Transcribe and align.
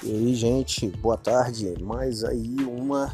E 0.00 0.12
aí, 0.12 0.34
gente, 0.34 0.86
boa 0.86 1.16
tarde. 1.16 1.74
Mais 1.82 2.22
aí 2.22 2.54
uma 2.60 3.12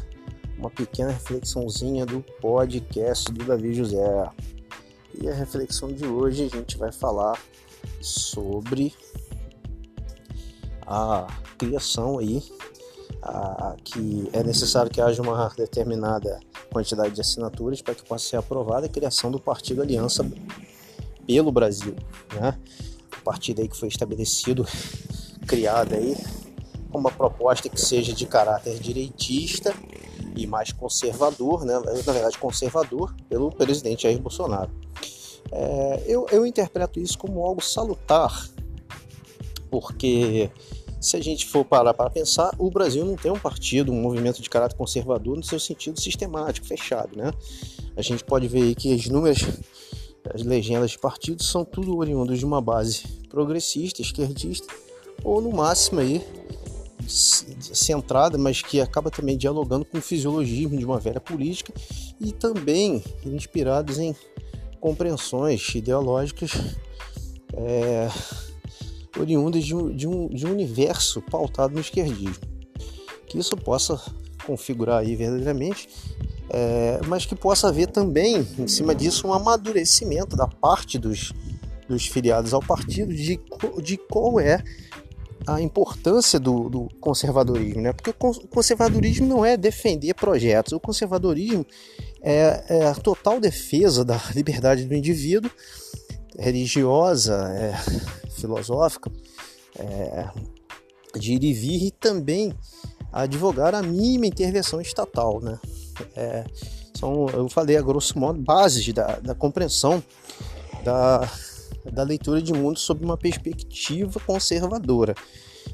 uma 0.57 0.69
pequena 0.69 1.11
reflexãozinha 1.11 2.05
do 2.05 2.21
podcast 2.39 3.31
do 3.31 3.43
Davi 3.43 3.73
José. 3.73 4.29
E 5.19 5.27
a 5.27 5.33
reflexão 5.33 5.91
de 5.91 6.05
hoje 6.05 6.45
a 6.45 6.47
gente 6.47 6.77
vai 6.77 6.91
falar 6.91 7.41
sobre 7.99 8.93
a 10.85 11.25
criação 11.57 12.19
aí 12.19 12.43
a, 13.21 13.75
que 13.83 14.29
é 14.31 14.43
necessário 14.43 14.91
que 14.91 15.01
haja 15.01 15.21
uma 15.23 15.51
determinada 15.57 16.39
quantidade 16.71 17.15
de 17.15 17.21
assinaturas 17.21 17.81
para 17.81 17.95
que 17.95 18.03
possa 18.03 18.29
ser 18.29 18.37
aprovada 18.37 18.85
a 18.85 18.89
criação 18.89 19.31
do 19.31 19.39
Partido 19.39 19.81
Aliança 19.81 20.23
pelo 21.25 21.51
Brasil, 21.51 21.95
né? 22.39 22.57
O 23.19 23.23
partido 23.23 23.61
aí 23.61 23.67
que 23.67 23.75
foi 23.75 23.87
estabelecido, 23.87 24.65
criado 25.47 25.95
aí 25.95 26.15
uma 26.95 27.11
proposta 27.11 27.69
que 27.69 27.79
seja 27.79 28.13
de 28.13 28.25
caráter 28.25 28.79
direitista 28.79 29.73
e 30.35 30.45
mais 30.45 30.71
conservador, 30.71 31.65
né? 31.65 31.79
na 31.79 31.93
verdade 32.11 32.37
conservador, 32.37 33.15
pelo 33.29 33.49
presidente 33.49 34.03
Jair 34.03 34.19
Bolsonaro. 34.19 34.71
É, 35.51 36.03
eu, 36.07 36.25
eu 36.31 36.45
interpreto 36.45 36.99
isso 36.99 37.17
como 37.17 37.43
algo 37.43 37.63
salutar, 37.63 38.49
porque 39.69 40.49
se 40.99 41.15
a 41.15 41.21
gente 41.21 41.45
for 41.45 41.63
parar 41.63 41.93
para 41.93 42.09
pensar, 42.09 42.51
o 42.57 42.69
Brasil 42.69 43.05
não 43.05 43.15
tem 43.15 43.31
um 43.31 43.39
partido, 43.39 43.91
um 43.91 44.01
movimento 44.01 44.41
de 44.41 44.49
caráter 44.49 44.75
conservador 44.75 45.37
no 45.37 45.43
seu 45.43 45.59
sentido 45.59 46.01
sistemático, 46.01 46.65
fechado, 46.65 47.15
né? 47.15 47.31
A 47.95 48.01
gente 48.01 48.23
pode 48.23 48.47
ver 48.47 48.63
aí 48.63 48.75
que 48.75 48.93
as 48.93 49.05
inúmeras 49.05 49.45
as 50.33 50.41
legendas 50.41 50.91
de 50.91 50.97
partidos 50.97 51.49
são 51.49 51.63
tudo 51.63 51.97
oriundos 51.97 52.39
de 52.39 52.45
uma 52.45 52.59
base 52.59 53.03
progressista, 53.29 54.01
esquerdista, 54.01 54.73
ou 55.23 55.39
no 55.39 55.51
máximo 55.51 55.99
aí 55.99 56.25
centrada, 57.07 58.37
mas 58.37 58.61
que 58.61 58.81
acaba 58.81 59.11
também 59.11 59.37
dialogando 59.37 59.85
com 59.85 59.97
o 59.97 60.01
fisiologismo 60.01 60.77
de 60.77 60.85
uma 60.85 60.99
velha 60.99 61.19
política 61.19 61.73
e 62.19 62.31
também 62.31 63.03
inspirados 63.25 63.99
em 63.99 64.15
compreensões 64.79 65.73
ideológicas 65.73 66.51
é, 67.53 68.09
oriundas 69.19 69.63
de 69.63 69.75
um, 69.75 69.95
de, 69.95 70.07
um, 70.07 70.27
de 70.27 70.45
um 70.45 70.51
universo 70.51 71.21
pautado 71.21 71.73
no 71.73 71.81
esquerdismo. 71.81 72.43
Que 73.27 73.39
isso 73.39 73.55
possa 73.57 73.99
configurar 74.45 74.99
aí 74.99 75.15
verdadeiramente, 75.15 75.89
é, 76.49 76.99
mas 77.07 77.25
que 77.25 77.35
possa 77.35 77.69
haver 77.69 77.87
também, 77.87 78.47
em 78.59 78.67
cima 78.67 78.93
disso, 78.93 79.27
um 79.27 79.33
amadurecimento 79.33 80.35
da 80.35 80.47
parte 80.47 80.99
dos, 80.99 81.33
dos 81.87 82.05
filiados 82.05 82.53
ao 82.53 82.61
partido 82.61 83.13
de, 83.13 83.39
de 83.81 83.97
qual 83.97 84.39
é 84.39 84.63
a 85.47 85.61
importância 85.61 86.39
do, 86.39 86.69
do, 86.69 86.89
conservadorismo, 86.99 87.81
né? 87.81 87.93
Porque 87.93 88.09
o 88.09 88.47
conservadorismo 88.47 89.27
não 89.27 89.45
é 89.45 89.55
defender 89.55 90.13
projetos, 90.13 90.73
o 90.73 90.79
conservadorismo 90.79 91.65
é, 92.21 92.63
é 92.67 92.87
a 92.87 92.95
total 92.95 93.39
defesa 93.39 94.03
da 94.03 94.19
liberdade 94.33 94.85
do 94.85 94.93
indivíduo, 94.95 95.51
religiosa, 96.37 97.49
é, 97.53 97.73
filosófica, 98.31 99.11
é, 99.77 100.29
de 101.17 101.33
ir 101.33 101.43
e 101.43 101.53
vir 101.53 101.83
e 101.85 101.91
também 101.91 102.53
advogar 103.11 103.73
a 103.73 103.81
mínima 103.81 104.25
intervenção 104.25 104.81
estatal, 104.81 105.39
né? 105.41 105.59
É, 106.15 106.43
são, 106.97 107.27
eu 107.29 107.47
falei 107.49 107.77
a 107.77 107.81
grosso 107.81 108.17
modo, 108.17 108.41
bases 108.41 108.91
da, 108.93 109.19
da 109.19 109.35
compreensão 109.35 110.03
da, 110.83 111.29
da 111.91 112.03
leitura 112.03 112.41
de 112.41 112.53
mundo 112.53 112.79
sob 112.79 113.03
uma 113.03 113.17
perspectiva 113.17 114.19
conservadora. 114.19 115.15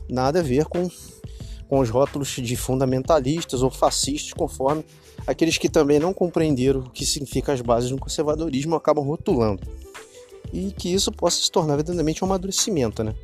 Nada 0.09 0.40
a 0.40 0.44
ver 0.44 0.66
com, 0.66 0.90
com 1.67 1.80
os 1.80 1.90
rótulos 1.90 2.30
de 2.30 2.56
fundamentalistas 2.56 3.64
ou 3.64 3.70
fascistas, 3.70 4.33
conforme 4.33 4.83
aqueles 5.26 5.58
que 5.58 5.70
também 5.70 5.99
não 5.99 6.14
compreenderam 6.14 6.82
o 6.82 6.89
que 6.89 7.05
significa 7.05 7.54
as 7.54 7.61
bases 7.61 7.89
do 7.89 7.98
conservadorismo 7.98 8.76
acabam 8.76 9.05
rotulando. 9.05 9.61
E 10.52 10.72
que 10.72 10.94
isso 10.94 11.11
possa 11.11 11.42
se 11.42 11.52
tornar 11.52 11.76
verdadeiramente 11.76 12.23
um 12.23 12.28
amadurecimento, 12.28 13.04
né? 13.04 13.16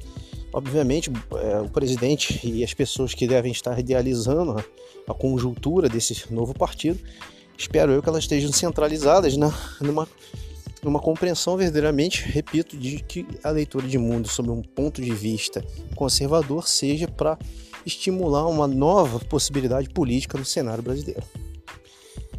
Obviamente, 0.54 1.12
é, 1.34 1.60
o 1.60 1.70
presidente 1.70 2.40
e 2.48 2.64
as 2.64 2.74
pessoas 2.74 3.14
que 3.14 3.28
devem 3.28 3.52
estar 3.52 3.78
idealizando 3.78 4.64
a, 5.08 5.14
conjuntura 5.14 5.90
desse 5.90 6.34
novo 6.34 6.54
partido, 6.54 7.00
espero 7.58 7.92
eu 7.92 8.02
que 8.02 8.10
elas 8.10 8.24
estejam 8.24 8.52
centralizadas 8.52 9.36
na, 9.36 9.54
numa 9.82 10.08
numa 10.88 11.02
compreensão 11.02 11.58
verdadeiramente, 11.58 12.24
repito, 12.24 12.78
de 12.78 13.00
que 13.00 13.28
a 13.44 13.50
leitura 13.50 13.86
de 13.86 13.98
mundo 13.98 14.30
sob 14.30 14.50
um 14.50 14.62
ponto 14.62 15.02
de 15.02 15.14
vista 15.14 15.62
conservador 15.96 16.66
seja 16.66 17.10
para 17.10 17.38
estimular 17.86 18.48
uma 18.48 18.68
nova 18.68 19.20
possibilidade 19.20 19.90
política 19.90 20.38
no 20.38 20.46
cenário 20.46 20.82
brasileiro. 20.82 21.24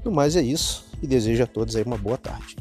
No 0.02 0.10
mais 0.10 0.34
é 0.34 0.40
isso 0.40 0.86
e 1.02 1.06
desejo 1.06 1.42
a 1.42 1.46
todos 1.46 1.76
aí 1.76 1.82
uma 1.82 1.98
boa 1.98 2.16
tarde. 2.16 2.56